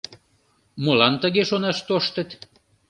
[0.83, 2.29] Молан тыге шонаш тоштыт?